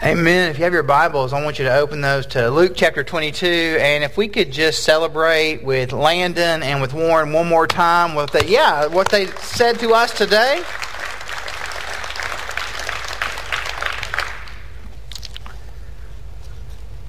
[0.00, 0.48] Amen.
[0.48, 3.78] If you have your Bibles, I want you to open those to Luke chapter 22.
[3.80, 8.30] And if we could just celebrate with Landon and with Warren one more time with
[8.30, 10.62] the, yeah, what they said to us today.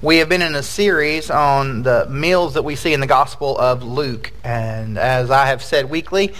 [0.02, 3.56] We have been in a series on the meals that we see in the Gospel
[3.56, 4.32] of Luke.
[4.42, 6.34] And as I have said weekly,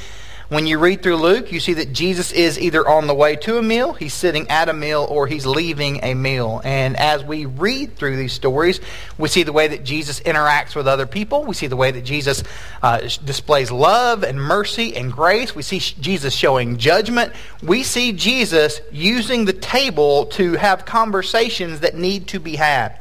[0.50, 3.56] when you read through Luke, you see that Jesus is either on the way to
[3.58, 6.60] a meal, he's sitting at a meal, or he's leaving a meal.
[6.64, 8.80] And as we read through these stories,
[9.16, 11.44] we see the way that Jesus interacts with other people.
[11.44, 12.42] We see the way that Jesus
[12.82, 15.54] uh, displays love and mercy and grace.
[15.54, 17.32] We see Jesus showing judgment.
[17.62, 22.98] We see Jesus using the table to have conversations that need to be had.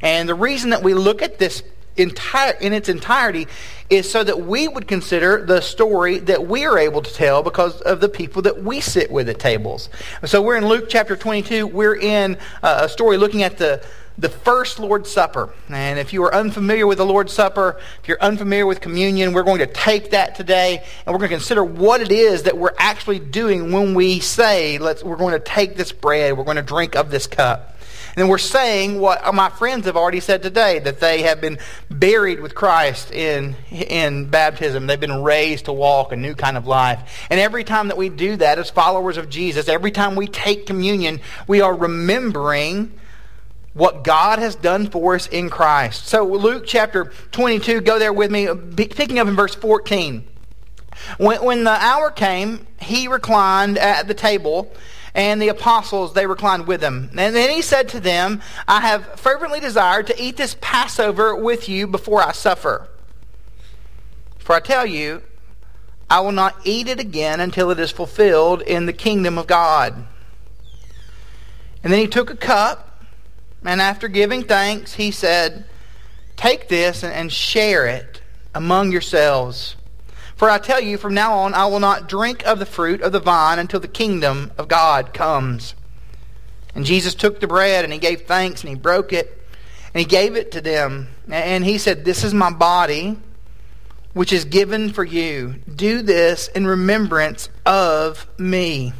[0.00, 1.64] And the reason that we look at this
[1.96, 3.46] entire in its entirety
[3.90, 7.80] is so that we would consider the story that we are able to tell because
[7.82, 9.88] of the people that we sit with at tables.
[10.24, 11.66] So we're in Luke chapter 22.
[11.66, 13.84] We're in uh, a story looking at the
[14.16, 15.52] the first Lord's Supper.
[15.68, 19.42] And if you are unfamiliar with the Lord's Supper, if you're unfamiliar with communion, we're
[19.42, 22.74] going to take that today and we're going to consider what it is that we're
[22.78, 26.62] actually doing when we say, let's, we're going to take this bread, we're going to
[26.62, 27.73] drink of this cup.
[28.16, 31.58] And we're saying what my friends have already said today, that they have been
[31.90, 34.86] buried with Christ in, in baptism.
[34.86, 37.26] They've been raised to walk a new kind of life.
[37.28, 40.66] And every time that we do that as followers of Jesus, every time we take
[40.66, 42.92] communion, we are remembering
[43.72, 46.06] what God has done for us in Christ.
[46.06, 50.24] So Luke chapter 22, go there with me, picking up in verse 14.
[51.18, 54.72] When, when the hour came, he reclined at the table
[55.14, 57.10] and the apostles, they reclined with him.
[57.16, 61.68] And then he said to them, I have fervently desired to eat this Passover with
[61.68, 62.88] you before I suffer.
[64.38, 65.22] For I tell you,
[66.10, 70.06] I will not eat it again until it is fulfilled in the kingdom of God.
[71.82, 73.04] And then he took a cup,
[73.64, 75.64] and after giving thanks, he said,
[76.36, 78.20] Take this and share it
[78.54, 79.76] among yourselves.
[80.36, 83.12] For I tell you, from now on, I will not drink of the fruit of
[83.12, 85.74] the vine until the kingdom of God comes.
[86.74, 89.40] And Jesus took the bread and he gave thanks and he broke it
[89.92, 91.08] and he gave it to them.
[91.30, 93.16] And he said, This is my body,
[94.12, 95.54] which is given for you.
[95.72, 98.92] Do this in remembrance of me.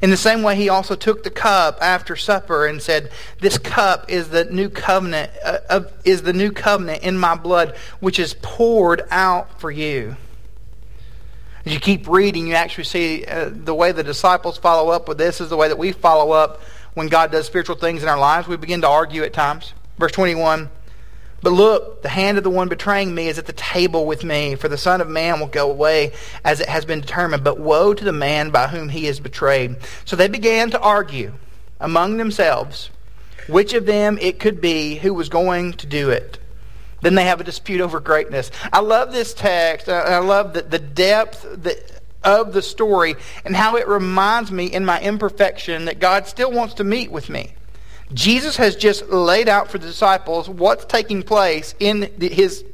[0.00, 3.10] In the same way, he also took the cup after supper and said,
[3.40, 8.18] "This cup is the new covenant uh, is the new covenant in my blood, which
[8.18, 10.16] is poured out for you."
[11.64, 15.18] As you keep reading, you actually see uh, the way the disciples follow up with
[15.18, 16.62] this is the way that we follow up
[16.94, 18.48] when God does spiritual things in our lives.
[18.48, 19.74] We begin to argue at times.
[19.98, 20.70] Verse 21
[21.40, 24.56] But look, the hand of the one betraying me is at the table with me,
[24.56, 26.12] for the Son of Man will go away
[26.44, 27.44] as it has been determined.
[27.44, 29.76] But woe to the man by whom he is betrayed.
[30.04, 31.34] So they began to argue
[31.80, 32.90] among themselves
[33.48, 36.38] which of them it could be who was going to do it.
[37.00, 38.50] Then they have a dispute over greatness.
[38.72, 39.88] I love this text.
[39.88, 41.46] I love the, the depth
[42.24, 46.74] of the story and how it reminds me in my imperfection that God still wants
[46.74, 47.54] to meet with me.
[48.12, 52.64] Jesus has just laid out for the disciples what's taking place in his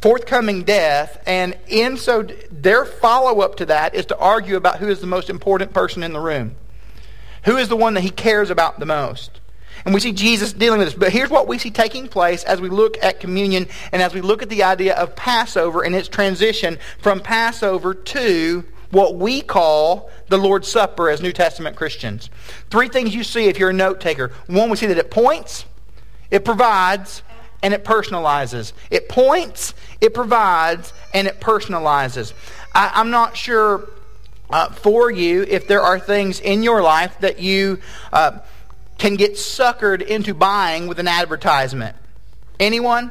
[0.00, 4.88] forthcoming death, and in so their follow up to that is to argue about who
[4.88, 6.56] is the most important person in the room.
[7.44, 9.40] Who is the one that he cares about the most?
[9.84, 10.98] And we see Jesus dealing with this.
[10.98, 14.20] But here's what we see taking place as we look at communion and as we
[14.20, 20.10] look at the idea of Passover and its transition from Passover to what we call
[20.28, 22.30] the Lord's Supper as New Testament Christians.
[22.70, 24.32] Three things you see if you're a note taker.
[24.46, 25.64] One, we see that it points,
[26.30, 27.22] it provides,
[27.62, 28.72] and it personalizes.
[28.90, 32.32] It points, it provides, and it personalizes.
[32.74, 33.88] I, am not sure
[34.48, 37.78] uh, for you if there are things in your life that you.
[38.12, 38.40] Uh,
[39.00, 41.96] can get suckered into buying with an advertisement.
[42.60, 43.10] Anyone?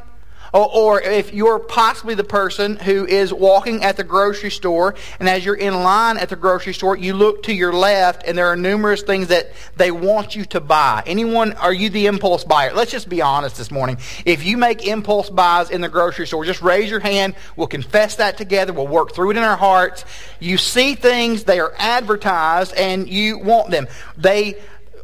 [0.54, 5.46] Or, if you're possibly the person who is walking at the grocery store, and as
[5.46, 8.56] you're in line at the grocery store, you look to your left, and there are
[8.56, 11.04] numerous things that they want you to buy.
[11.06, 12.74] Anyone, are you the impulse buyer?
[12.74, 13.98] Let's just be honest this morning.
[14.26, 17.36] If you make impulse buys in the grocery store, just raise your hand.
[17.56, 18.74] We'll confess that together.
[18.74, 20.06] We'll work through it in our hearts.
[20.40, 23.88] You see things, they are advertised, and you want them.
[24.18, 24.56] They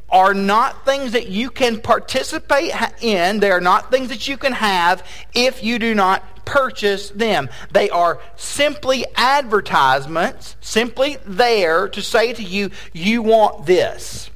[0.09, 2.71] are not things that you can participate
[3.01, 3.39] in.
[3.39, 7.49] They are not things that you can have if you do not purchase them.
[7.71, 14.29] They are simply advertisements, simply there to say to you, you want this.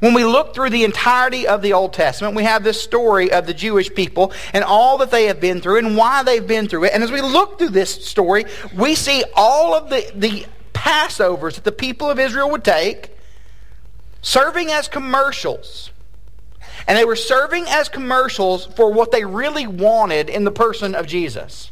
[0.00, 3.46] When we look through the entirety of the Old Testament, we have this story of
[3.46, 6.84] the Jewish people and all that they have been through and why they've been through
[6.84, 6.92] it.
[6.94, 11.64] And as we look through this story, we see all of the, the Passovers that
[11.64, 13.11] the people of Israel would take
[14.22, 15.90] serving as commercials
[16.86, 21.06] And they were serving as commercials for what they really wanted in the person of
[21.06, 21.70] Jesus.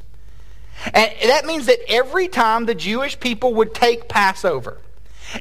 [0.94, 4.79] And that means that every time the Jewish people would take Passover,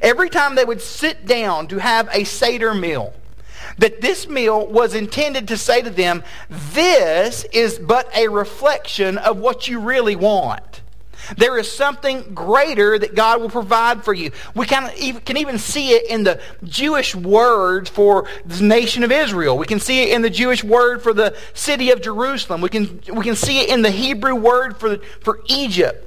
[0.02, 3.14] every time they would sit down to have a Seder meal,
[3.78, 9.38] that this meal was intended to say to them, this is but a reflection of
[9.38, 10.79] what you really want.
[11.38, 14.32] There is something greater that God will provide for you.
[14.56, 19.12] We kind of can even see it in the Jewish word for the nation of
[19.12, 19.58] Israel.
[19.58, 22.62] We can see it in the Jewish word for the city of Jerusalem.
[22.62, 26.06] We can, we can see it in the Hebrew word for, for Egypt.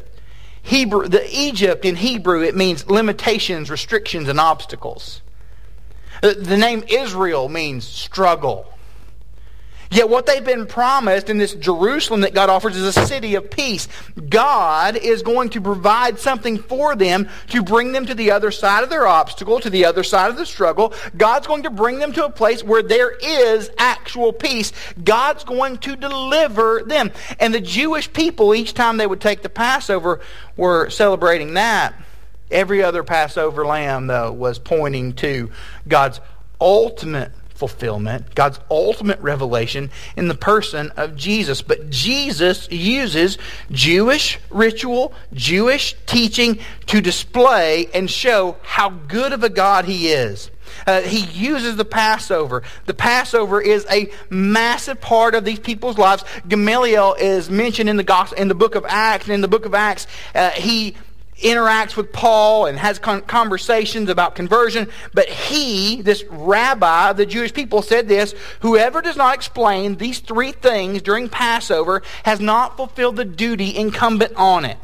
[0.63, 5.21] Hebrew, the Egypt in Hebrew, it means limitations, restrictions, and obstacles.
[6.23, 8.72] Uh, the name Israel means struggle.
[9.93, 13.51] Yet what they've been promised in this Jerusalem that God offers is a city of
[13.51, 13.89] peace.
[14.31, 18.85] God is going to provide something for them to bring them to the other side
[18.85, 20.95] of their obstacle, to the other side of the struggle.
[21.15, 24.73] God's going to bring them to a place where there is actual peace.
[25.05, 27.11] God's going to deliver them.
[27.39, 30.21] And the Jewish people, each time they would take the Passover,
[30.57, 31.95] were celebrating that.
[32.51, 35.51] Every other Passover lamb, though, was pointing to
[35.87, 36.21] God's
[36.59, 41.63] ultimate fulfillment, God's ultimate revelation in the person of Jesus.
[41.63, 43.39] But Jesus uses
[43.71, 50.51] Jewish ritual, Jewish teaching to display and show how good of a God he is.
[50.89, 52.65] Uh, he uses the Passover.
[52.87, 56.25] The Passover is a massive part of these people's lives.
[56.49, 59.29] Gamaliel is mentioned in the gospel, in the book of Acts.
[59.29, 60.97] In the book of Acts, uh, he
[61.43, 64.89] interacts with Paul and has conversations about conversion.
[65.13, 70.21] But he, this rabbi of the Jewish people, said this Whoever does not explain these
[70.21, 74.79] three things during Passover has not fulfilled the duty incumbent on it.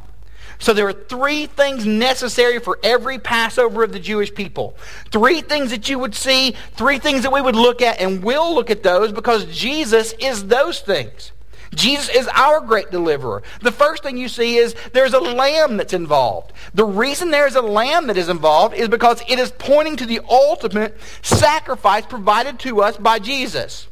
[0.59, 4.77] So there are three things necessary for every Passover of the Jewish people.
[5.13, 8.55] Three things that you would see, three things that we would look at, and we'll
[8.55, 11.33] look at those because Jesus is those things.
[11.75, 13.43] Jesus is our great deliverer.
[13.63, 16.53] The first thing you see is there's a lamb that's involved.
[16.75, 20.21] The reason there's a lamb that is involved is because it is pointing to the
[20.29, 23.89] ultimate sacrifice provided to us by Jesus.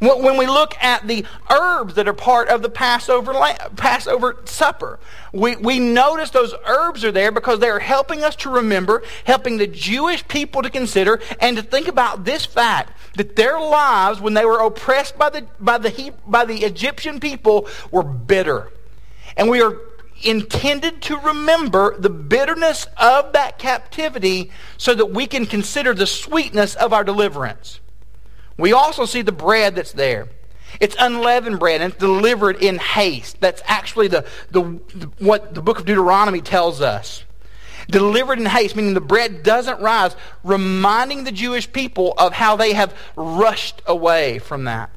[0.00, 3.32] When we look at the herbs that are part of the Passover,
[3.76, 4.98] Passover supper,
[5.32, 9.58] we, we notice those herbs are there because they are helping us to remember, helping
[9.58, 14.34] the Jewish people to consider, and to think about this fact that their lives, when
[14.34, 18.72] they were oppressed by the, by the, by the Egyptian people, were bitter.
[19.36, 19.78] And we are
[20.22, 26.74] intended to remember the bitterness of that captivity so that we can consider the sweetness
[26.76, 27.80] of our deliverance.
[28.56, 30.28] We also see the bread that's there.
[30.80, 33.40] It's unleavened bread and it's delivered in haste.
[33.40, 34.62] That's actually the, the,
[35.18, 37.24] what the book of Deuteronomy tells us.
[37.88, 40.14] Delivered in haste, meaning the bread doesn't rise,
[40.44, 44.90] reminding the Jewish people of how they have rushed away from that.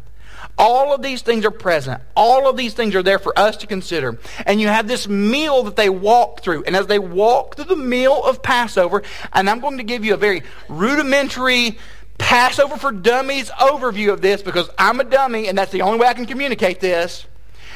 [0.57, 2.01] All of these things are present.
[2.15, 4.17] All of these things are there for us to consider.
[4.45, 6.63] And you have this meal that they walk through.
[6.63, 9.03] And as they walk through the meal of Passover,
[9.33, 11.77] and I'm going to give you a very rudimentary
[12.17, 16.07] Passover for Dummies overview of this because I'm a dummy and that's the only way
[16.07, 17.25] I can communicate this.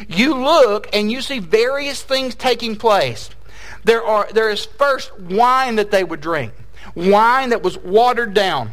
[0.07, 3.29] You look and you see various things taking place.
[3.83, 6.53] There, are, there is first wine that they would drink,
[6.95, 8.71] wine that was watered down.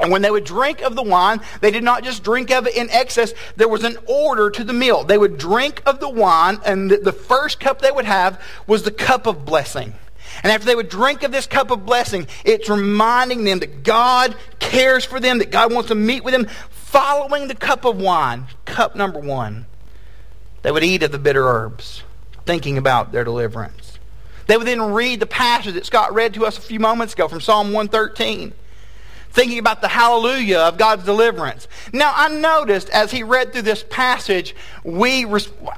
[0.00, 2.76] And when they would drink of the wine, they did not just drink of it
[2.76, 3.34] in excess.
[3.56, 5.02] There was an order to the meal.
[5.02, 8.92] They would drink of the wine, and the first cup they would have was the
[8.92, 9.94] cup of blessing.
[10.42, 14.36] And after they would drink of this cup of blessing, it's reminding them that God
[14.58, 18.46] cares for them, that God wants to meet with them, following the cup of wine,
[18.64, 19.66] cup number one.
[20.62, 22.02] They would eat of the bitter herbs,
[22.46, 23.98] thinking about their deliverance.
[24.46, 27.28] They would then read the passage that Scott read to us a few moments ago
[27.28, 28.52] from Psalm 113
[29.30, 31.68] thinking about the hallelujah of God's deliverance.
[31.92, 34.54] Now, I noticed as he read through this passage,
[34.84, 35.26] we,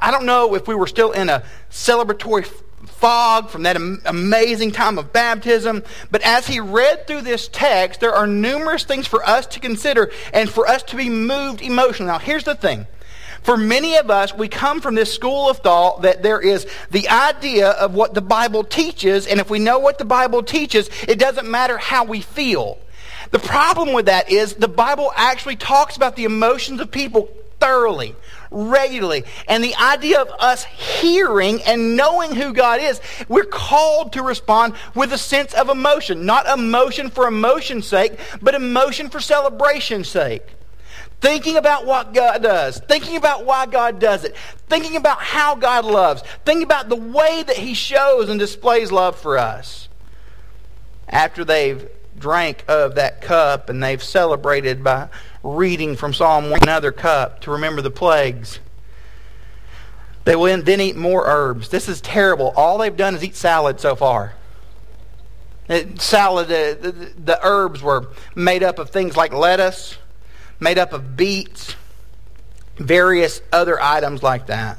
[0.01, 2.47] I don't know if we were still in a celebratory
[2.87, 5.83] fog from that amazing time of baptism.
[6.11, 10.11] But as he read through this text, there are numerous things for us to consider
[10.33, 12.13] and for us to be moved emotionally.
[12.13, 12.87] Now, here's the thing.
[13.43, 17.09] For many of us, we come from this school of thought that there is the
[17.09, 21.19] idea of what the Bible teaches, and if we know what the Bible teaches, it
[21.19, 22.79] doesn't matter how we feel.
[23.31, 28.15] The problem with that is the Bible actually talks about the emotions of people thoroughly,
[28.51, 29.25] regularly.
[29.49, 34.75] And the idea of us hearing and knowing who God is, we're called to respond
[34.95, 36.27] with a sense of emotion.
[36.27, 40.43] Not emotion for emotion's sake, but emotion for celebration's sake.
[41.21, 44.35] Thinking about what God does, thinking about why God does it,
[44.69, 49.17] thinking about how God loves, thinking about the way that He shows and displays love
[49.19, 49.89] for us.
[51.07, 51.89] After they've
[52.21, 55.09] drank of that cup and they've celebrated by
[55.43, 58.61] reading from Psalm 1 another cup to remember the plagues.
[60.25, 61.71] They will then eat more herbs.
[61.71, 62.53] This is terrible.
[62.57, 64.35] All they've done is eat salad so far.
[65.99, 69.97] Salad, uh, the, the herbs were made up of things like lettuce,
[70.59, 71.77] made up of beets,
[72.77, 74.79] various other items like that.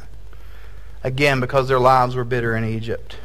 [1.04, 3.16] Again, because their lives were bitter in Egypt.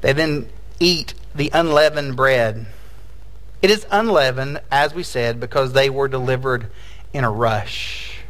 [0.00, 0.48] They then
[0.80, 2.66] eat the unleavened bread.
[3.62, 6.70] It is unleavened, as we said, because they were delivered
[7.12, 8.20] in a rush.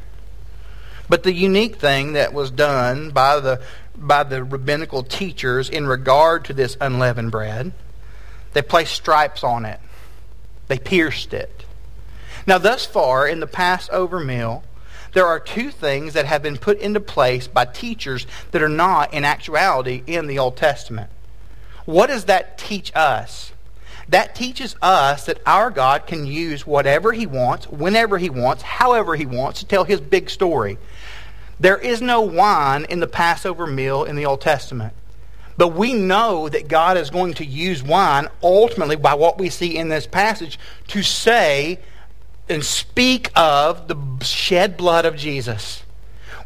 [1.09, 3.61] But the unique thing that was done by the,
[3.97, 7.73] by the rabbinical teachers in regard to this unleavened bread,
[8.53, 9.81] they placed stripes on it.
[10.69, 11.65] They pierced it.
[12.47, 14.65] Now, thus far in the Passover meal,
[15.13, 19.13] there are two things that have been put into place by teachers that are not
[19.13, 21.11] in actuality in the Old Testament.
[21.85, 23.50] What does that teach us?
[24.11, 29.15] That teaches us that our God can use whatever he wants, whenever he wants, however
[29.15, 30.79] he wants to tell his big story.
[31.61, 34.95] There is no wine in the Passover meal in the Old Testament.
[35.57, 39.77] But we know that God is going to use wine ultimately by what we see
[39.77, 41.79] in this passage to say
[42.49, 45.85] and speak of the shed blood of Jesus.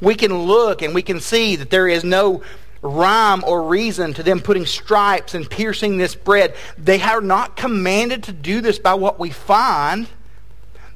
[0.03, 2.43] We can look and we can see that there is no
[2.85, 6.55] rhyme or reason to them putting stripes and piercing this bread.
[6.79, 10.07] They are not commanded to do this by what we find.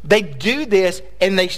[0.04, 1.50] They do this, and they,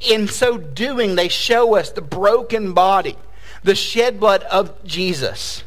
[0.00, 3.16] in so doing, they show us the broken body,
[3.62, 5.62] the shed blood of Jesus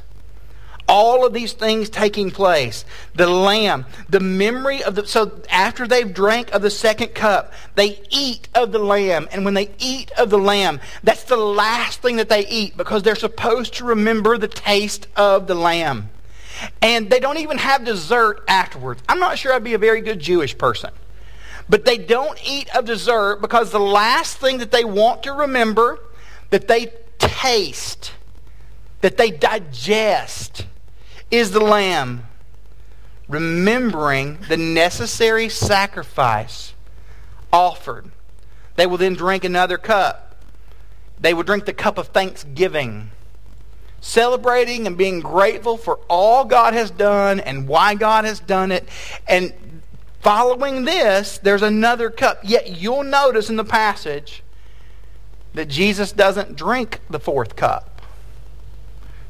[0.90, 2.84] all of these things taking place.
[3.14, 5.06] The lamb, the memory of the.
[5.06, 9.30] So after they've drank of the second cup, they eat of the lamb.
[9.32, 13.04] And when they eat of the lamb, that's the last thing that they eat because
[13.04, 16.10] they're supposed to remember the taste of the lamb.
[16.82, 19.02] And they don't even have dessert afterwards.
[19.08, 20.90] I'm not sure I'd be a very good Jewish person.
[21.70, 26.00] But they don't eat of dessert because the last thing that they want to remember,
[26.50, 28.14] that they taste,
[29.02, 30.66] that they digest,
[31.32, 32.26] is the Lamb,
[33.28, 36.74] remembering the necessary sacrifice
[37.54, 38.12] offered.
[38.76, 40.42] They will then drink another cup.
[41.20, 43.12] They will drink the cup of thanksgiving,
[44.00, 48.88] celebrating and being grateful for all God has done and why God has done it.
[49.28, 49.54] And
[50.22, 52.40] following this, there's another cup.
[52.44, 54.44] Yet you'll notice in the passage
[55.54, 57.89] that Jesus doesn't drink the fourth cup.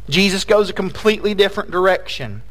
[0.09, 2.41] Jesus goes a completely different direction.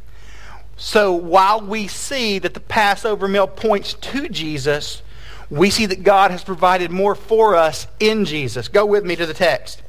[0.76, 5.02] So while we see that the Passover meal points to Jesus,
[5.50, 8.68] we see that God has provided more for us in Jesus.
[8.68, 9.82] Go with me to the text.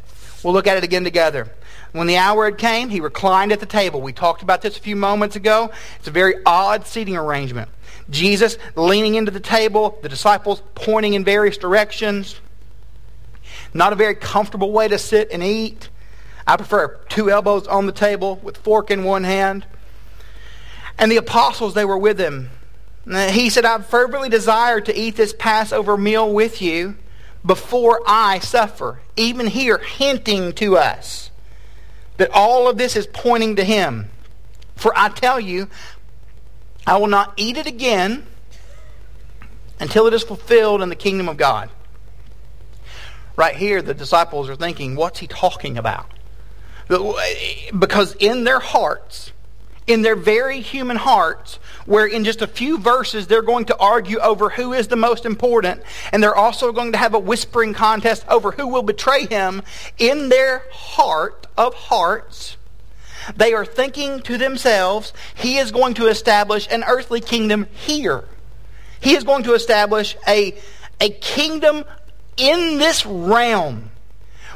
[0.43, 1.49] We'll look at it again together.
[1.91, 4.01] When the hour had came, he reclined at the table.
[4.01, 5.71] We talked about this a few moments ago.
[5.97, 7.69] It's a very odd seating arrangement.
[8.09, 12.39] Jesus leaning into the table, the disciples pointing in various directions.
[13.73, 15.89] Not a very comfortable way to sit and eat.
[16.47, 19.65] I prefer two elbows on the table with fork in one hand.
[20.97, 22.49] And the apostles, they were with him.
[23.05, 26.95] And He said, I fervently desire to eat this Passover meal with you
[27.45, 28.99] before I suffer.
[29.15, 31.31] Even here, hinting to us
[32.17, 34.09] that all of this is pointing to him.
[34.75, 35.69] For I tell you,
[36.85, 38.25] I will not eat it again
[39.79, 41.69] until it is fulfilled in the kingdom of God.
[43.37, 46.11] Right here, the disciples are thinking, what's he talking about?
[46.89, 49.31] Because in their hearts,
[49.85, 54.19] in their very human hearts, where in just a few verses they're going to argue
[54.19, 55.81] over who is the most important,
[56.11, 59.61] and they're also going to have a whispering contest over who will betray him,
[59.97, 62.57] in their heart of hearts,
[63.35, 68.23] they are thinking to themselves, he is going to establish an earthly kingdom here.
[69.01, 70.57] He is going to establish a,
[70.99, 71.85] a kingdom
[72.37, 73.88] in this realm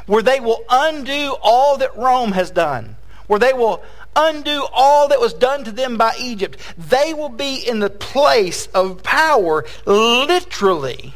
[0.06, 2.96] where they will undo all that Rome has done,
[3.26, 3.82] where they will
[4.16, 6.58] undo all that was done to them by Egypt.
[6.76, 11.14] They will be in the place of power, literally.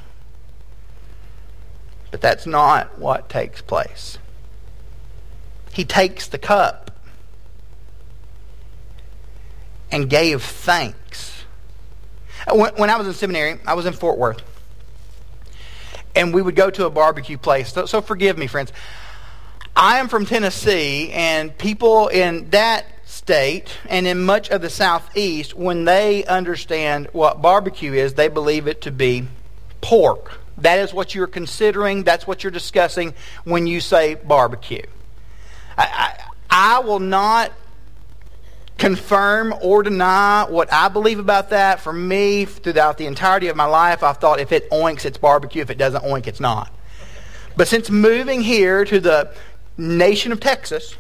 [2.11, 4.19] But that's not what takes place.
[5.73, 6.91] He takes the cup
[9.91, 11.45] and gave thanks.
[12.51, 14.43] When, I was in seminary, I was in Fort Worth
[16.19, 17.73] and we would go to a barbecue place.
[17.73, 18.73] So, so forgive me, friends.
[19.77, 25.55] I am from Tennessee, and people in that state and in much of the southeast,
[25.55, 29.29] when they understand what barbecue is, they believe it to be
[29.81, 30.41] pork.
[30.59, 32.03] That is what you're considering.
[32.03, 34.83] That's what you're discussing when you say barbecue.
[35.77, 36.17] I,
[36.51, 37.53] I, I will not
[38.79, 41.81] confirm or deny what I believe about that.
[41.81, 45.61] For me, throughout the entirety of my life, I've thought if it oinks, it's barbecue.
[45.61, 46.73] If it doesn't oink, it's not.
[47.57, 49.35] But since moving here to the
[49.77, 50.97] nation of Texas,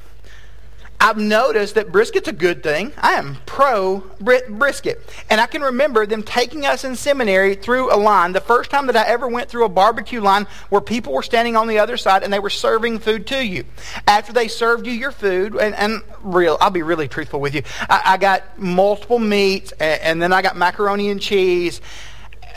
[1.00, 2.92] I've noticed that brisket's a good thing.
[2.98, 5.00] I am pro brisket.
[5.30, 8.32] And I can remember them taking us in seminary through a line.
[8.32, 11.56] The first time that I ever went through a barbecue line where people were standing
[11.56, 13.64] on the other side and they were serving food to you.
[14.08, 17.62] After they served you your food, and, and real, I'll be really truthful with you.
[17.88, 21.80] I, I got multiple meats, and, and then I got macaroni and cheese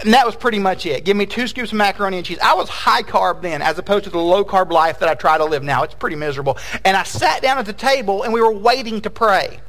[0.03, 1.05] and that was pretty much it.
[1.05, 2.39] Give me two scoops of macaroni and cheese.
[2.41, 5.37] I was high carb then, as opposed to the low carb life that I try
[5.37, 5.83] to live now.
[5.83, 6.57] It's pretty miserable.
[6.85, 9.59] And I sat down at the table and we were waiting to pray.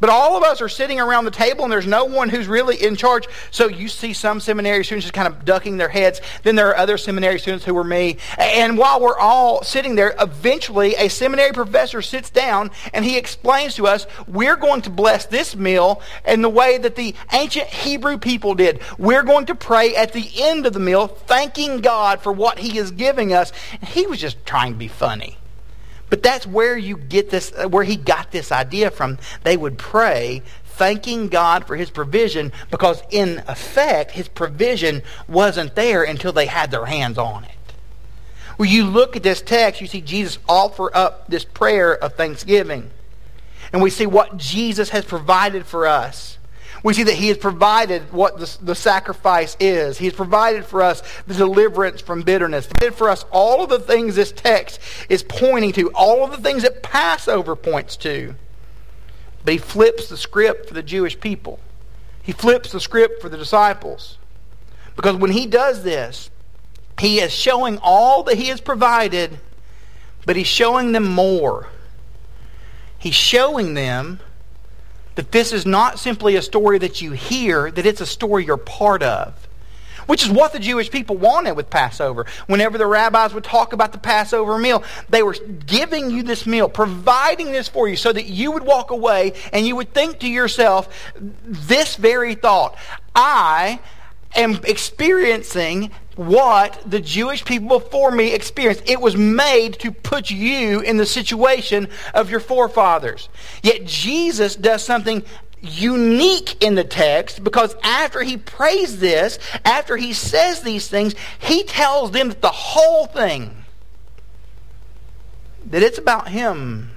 [0.00, 2.82] But all of us are sitting around the table and there's no one who's really
[2.82, 3.26] in charge.
[3.50, 6.20] So you see some seminary students just kind of ducking their heads.
[6.42, 8.18] Then there are other seminary students who were me.
[8.38, 13.74] And while we're all sitting there, eventually a seminary professor sits down and he explains
[13.76, 18.18] to us, we're going to bless this meal in the way that the ancient Hebrew
[18.18, 18.80] people did.
[18.98, 22.78] We're going to pray at the end of the meal, thanking God for what he
[22.78, 23.52] is giving us.
[23.80, 25.38] And he was just trying to be funny.
[26.14, 29.18] But that's where you get this, uh, where he got this idea from.
[29.42, 36.04] They would pray thanking God for his provision because, in effect, his provision wasn't there
[36.04, 37.50] until they had their hands on it.
[38.58, 42.92] When you look at this text, you see Jesus offer up this prayer of thanksgiving.
[43.72, 46.38] And we see what Jesus has provided for us.
[46.84, 49.96] We see that he has provided what the, the sacrifice is.
[49.96, 52.66] He has provided for us the deliverance from bitterness.
[52.66, 56.30] He did for us all of the things this text is pointing to, all of
[56.30, 58.34] the things that Passover points to.
[59.46, 61.58] But he flips the script for the Jewish people.
[62.22, 64.18] He flips the script for the disciples.
[64.94, 66.28] Because when he does this,
[66.98, 69.38] he is showing all that he has provided,
[70.26, 71.68] but he's showing them more.
[72.98, 74.20] He's showing them
[75.14, 78.56] that this is not simply a story that you hear, that it's a story you're
[78.56, 79.48] part of.
[80.06, 82.26] Which is what the Jewish people wanted with Passover.
[82.46, 85.34] Whenever the rabbis would talk about the Passover meal, they were
[85.66, 89.66] giving you this meal, providing this for you so that you would walk away and
[89.66, 92.76] you would think to yourself this very thought
[93.14, 93.80] I
[94.34, 98.88] am experiencing what the Jewish people before me experienced.
[98.88, 103.28] It was made to put you in the situation of your forefathers.
[103.62, 105.24] Yet Jesus does something
[105.60, 111.64] unique in the text because after he prays this, after he says these things, he
[111.64, 113.64] tells them that the whole thing,
[115.66, 116.90] that it's about him.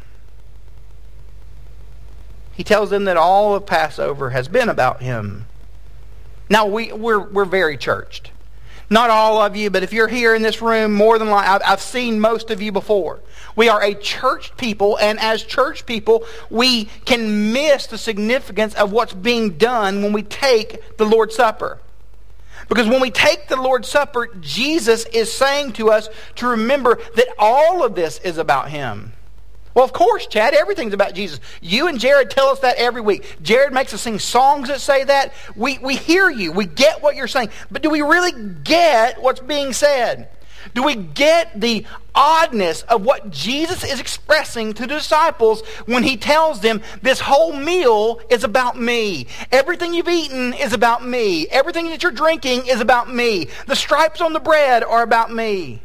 [2.53, 5.45] He tells them that all of Passover has been about him.
[6.49, 8.31] Now, we, we're, we're very churched.
[8.89, 11.81] Not all of you, but if you're here in this room, more than likely, I've
[11.81, 13.19] seen most of you before.
[13.55, 18.93] We are a church people, and as church people, we can miss the significance of
[18.93, 21.79] what's being done when we take the Lord's Supper.
[22.69, 27.27] Because when we take the Lord's Supper, Jesus is saying to us to remember that
[27.37, 29.13] all of this is about Him.
[29.77, 31.39] Well, of course, Chad, everything's about Jesus.
[31.61, 33.37] You and Jared tell us that every week.
[33.43, 35.35] Jared makes us sing songs that say that.
[35.55, 36.51] We, we hear you.
[36.51, 37.51] We get what you're saying.
[37.69, 38.31] But do we really
[38.63, 40.29] get what's being said?
[40.73, 41.85] Do we get the
[42.15, 47.53] oddness of what Jesus is expressing to the disciples when he tells them this whole
[47.53, 49.27] meal is about me?
[49.51, 51.47] Everything you've eaten is about me.
[51.49, 53.49] Everything that you're drinking is about me.
[53.67, 55.83] The stripes on the bread are about me.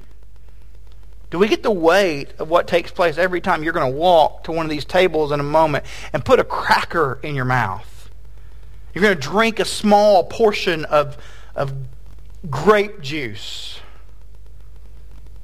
[1.33, 4.45] Do we get the weight of what takes place every time you're going to walk
[4.45, 8.11] to one of these tables in a moment and put a cracker in your mouth?
[8.93, 11.17] You're going to drink a small portion of,
[11.55, 11.73] of
[12.51, 13.81] grape juice.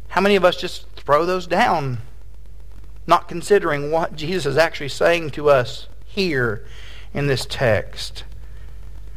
[0.09, 2.01] How many of us just throw those down,
[3.07, 6.67] not considering what Jesus is actually saying to us here
[7.15, 8.25] in this text?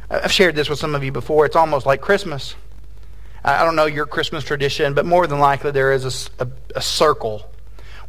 [0.08, 1.44] I've shared this with some of you before.
[1.44, 2.54] It's almost like Christmas.
[3.44, 6.82] I don't know your Christmas tradition, but more than likely there is a, a, a
[6.82, 7.48] circle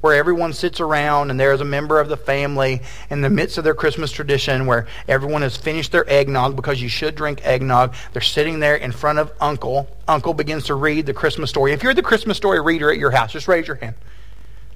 [0.02, 3.58] where everyone sits around and there is a member of the family in the midst
[3.58, 7.96] of their Christmas tradition where everyone has finished their eggnog because you should drink eggnog.
[8.12, 9.88] They're sitting there in front of Uncle.
[10.08, 11.72] Uncle begins to read the Christmas story.
[11.72, 13.96] If you're the Christmas story reader at your house, just raise your hand.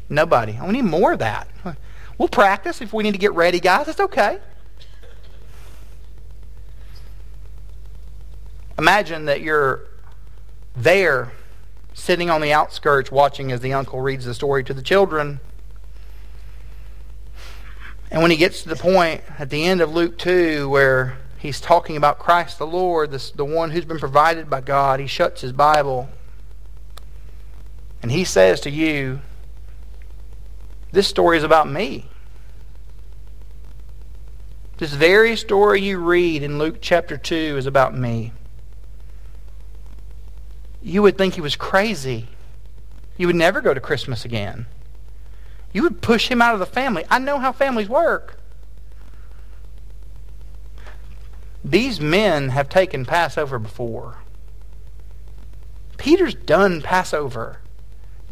[0.08, 0.58] Nobody.
[0.64, 1.50] We need more of that.
[2.18, 3.90] We'll practice if we need to get ready, guys.
[3.90, 4.40] It's okay.
[8.80, 9.82] Imagine that you're
[10.78, 11.32] there,
[11.94, 15.40] sitting on the outskirts, watching as the uncle reads the story to the children.
[18.10, 21.60] And when he gets to the point at the end of Luke 2 where he's
[21.60, 25.42] talking about Christ the Lord, this, the one who's been provided by God, he shuts
[25.42, 26.10] his Bible.
[28.02, 29.22] And he says to you,
[30.92, 32.06] This story is about me.
[34.78, 38.32] This very story you read in Luke chapter 2 is about me.
[40.88, 42.30] You would think he was crazy.
[43.18, 44.68] You would never go to Christmas again.
[45.74, 47.04] You would push him out of the family.
[47.10, 48.40] I know how families work.
[51.62, 54.20] These men have taken Passover before.
[55.98, 57.60] Peter's done Passover.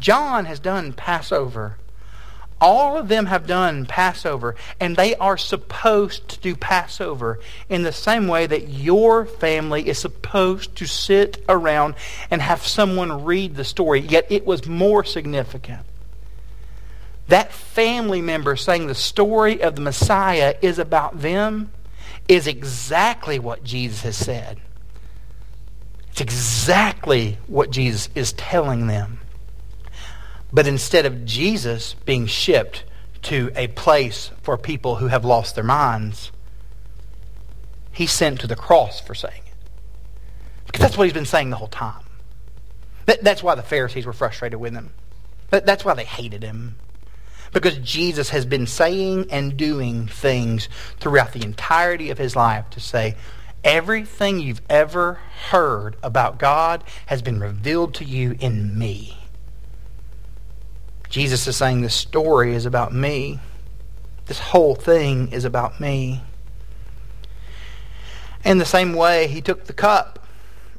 [0.00, 1.76] John has done Passover.
[2.58, 7.38] All of them have done Passover, and they are supposed to do Passover
[7.68, 11.96] in the same way that your family is supposed to sit around
[12.30, 15.82] and have someone read the story, yet it was more significant.
[17.28, 21.70] That family member saying the story of the Messiah is about them
[22.28, 24.58] is exactly what Jesus has said.
[26.12, 29.20] It's exactly what Jesus is telling them.
[30.52, 32.84] But instead of Jesus being shipped
[33.22, 36.30] to a place for people who have lost their minds,
[37.92, 39.54] he's sent to the cross for saying it.
[40.66, 42.04] Because that's what he's been saying the whole time.
[43.06, 44.90] That, that's why the Pharisees were frustrated with him.
[45.50, 46.76] That, that's why they hated him.
[47.52, 52.80] Because Jesus has been saying and doing things throughout the entirety of his life to
[52.80, 53.16] say,
[53.64, 55.14] everything you've ever
[55.50, 59.18] heard about God has been revealed to you in me.
[61.16, 63.40] Jesus is saying this story is about me.
[64.26, 66.20] This whole thing is about me.
[68.44, 70.28] In the same way, he took the cup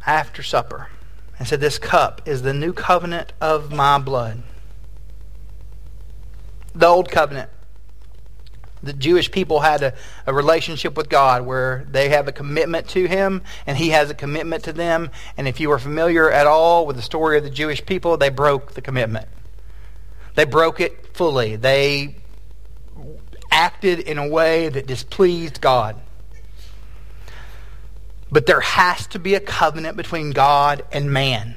[0.05, 0.89] after supper
[1.39, 4.43] and said, This cup is the new covenant of my blood.
[6.75, 7.49] The old covenant.
[8.83, 9.95] The Jewish people had a,
[10.27, 14.13] a relationship with God where they have a commitment to Him and He has a
[14.13, 15.09] commitment to them.
[15.35, 18.29] And if you are familiar at all with the story of the Jewish people, they
[18.29, 19.27] broke the commitment.
[20.37, 21.55] They broke it fully.
[21.55, 22.15] They
[23.49, 25.99] acted in a way that displeased God.
[28.31, 31.55] But there has to be a covenant between God and man.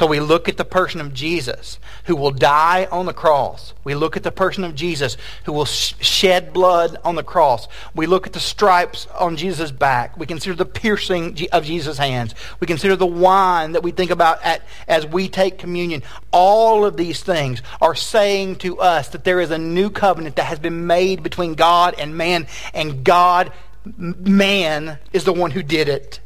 [0.00, 3.74] So we look at the person of Jesus who will die on the cross.
[3.84, 7.68] We look at the person of Jesus who will sh- shed blood on the cross.
[7.94, 10.16] We look at the stripes on Jesus' back.
[10.16, 12.34] We consider the piercing of Jesus' hands.
[12.60, 16.02] We consider the wine that we think about at, as we take communion.
[16.32, 20.44] All of these things are saying to us that there is a new covenant that
[20.44, 23.52] has been made between God and man, and God,
[23.84, 26.20] man, is the one who did it.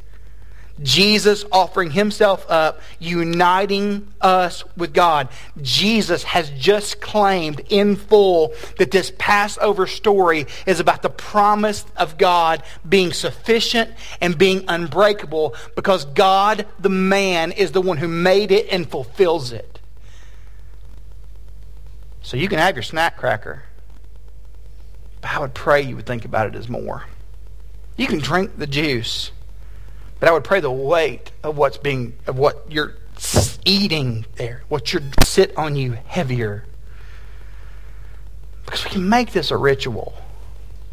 [0.82, 5.28] Jesus offering himself up, uniting us with God.
[5.62, 12.18] Jesus has just claimed in full that this Passover story is about the promise of
[12.18, 18.50] God being sufficient and being unbreakable because God, the man, is the one who made
[18.50, 19.78] it and fulfills it.
[22.22, 23.62] So you can have your snack cracker,
[25.20, 27.04] but I would pray you would think about it as more.
[27.96, 29.30] You can drink the juice.
[30.20, 32.94] But I would pray the weight of what's being, of what you're
[33.64, 36.64] eating there, what you're sit on you heavier.
[38.64, 40.14] Because we can make this a ritual.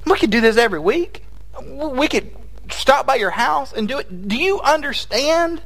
[0.05, 1.25] We could do this every week.
[1.63, 2.35] We could
[2.69, 4.27] stop by your house and do it.
[4.27, 5.61] Do you understand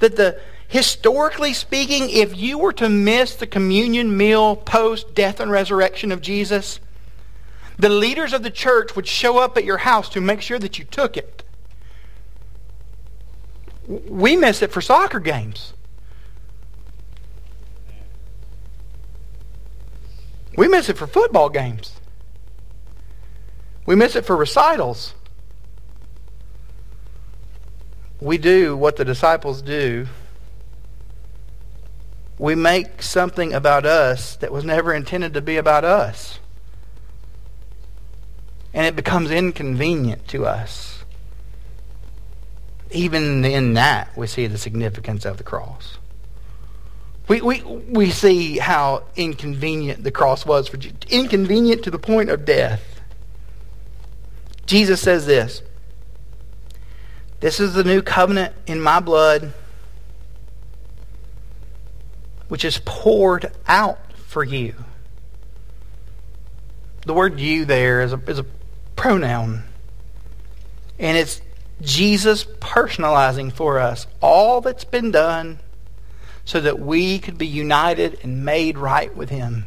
[0.00, 5.50] that the historically speaking, if you were to miss the communion meal post death and
[5.50, 6.80] resurrection of Jesus,
[7.78, 10.78] the leaders of the church would show up at your house to make sure that
[10.78, 11.35] you took it.
[13.86, 15.72] We miss it for soccer games.
[20.56, 21.92] We miss it for football games.
[23.84, 25.14] We miss it for recitals.
[28.20, 30.08] We do what the disciples do.
[32.38, 36.40] We make something about us that was never intended to be about us.
[38.74, 40.85] And it becomes inconvenient to us
[42.96, 45.98] even in that, we see the significance of the cross.
[47.28, 50.78] We, we, we see how inconvenient the cross was for
[51.08, 53.00] inconvenient to the point of death.
[54.64, 55.62] Jesus says this
[57.40, 59.52] This is the new covenant in my blood,
[62.48, 64.74] which is poured out for you.
[67.06, 68.46] The word you there is a, is a
[68.94, 69.64] pronoun.
[70.98, 71.40] And it's
[71.80, 75.60] Jesus personalizing for us all that's been done
[76.44, 79.66] so that we could be united and made right with him.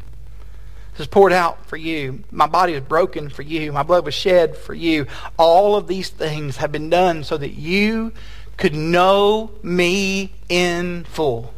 [0.92, 2.24] This is poured out for you.
[2.30, 3.72] My body was broken for you.
[3.72, 5.06] My blood was shed for you.
[5.36, 8.12] All of these things have been done so that you
[8.56, 11.54] could know me in full.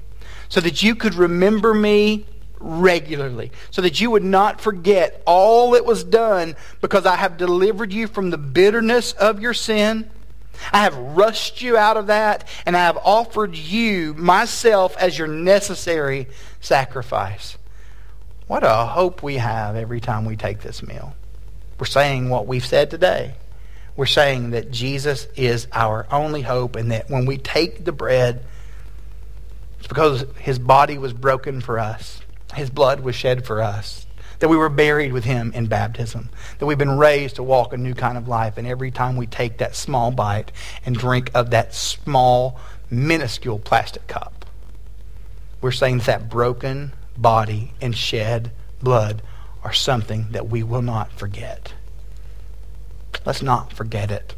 [0.48, 2.26] So that you could remember me
[2.60, 7.92] regularly, so that you would not forget all that was done, because I have delivered
[7.92, 10.10] you from the bitterness of your sin.
[10.72, 15.28] I have rushed you out of that, and I have offered you myself as your
[15.28, 16.28] necessary
[16.60, 17.56] sacrifice.
[18.46, 21.14] What a hope we have every time we take this meal.
[21.78, 23.34] We're saying what we've said today.
[23.96, 28.44] We're saying that Jesus is our only hope, and that when we take the bread,
[29.78, 32.20] it's because his body was broken for us,
[32.54, 34.06] his blood was shed for us,
[34.42, 36.28] that we were buried with him in baptism,
[36.58, 38.58] that we've been raised to walk a new kind of life.
[38.58, 40.50] And every time we take that small bite
[40.84, 42.58] and drink of that small,
[42.90, 44.44] minuscule plastic cup,
[45.60, 48.50] we're saying that, that broken body and shed
[48.82, 49.22] blood
[49.62, 51.74] are something that we will not forget.
[53.24, 54.34] Let's not forget it.